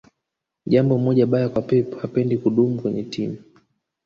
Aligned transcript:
jambo 0.65 0.97
moja 0.97 1.25
baya 1.27 1.49
kwa 1.49 1.61
pep 1.61 1.97
hapendi 2.01 2.37
kudumu 2.37 2.81
kwenye 2.81 3.03
timu 3.03 3.37